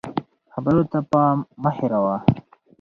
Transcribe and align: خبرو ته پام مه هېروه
خبرو 0.53 0.81
ته 0.91 0.99
پام 1.11 1.37
مه 1.61 1.71
هېروه 1.77 2.17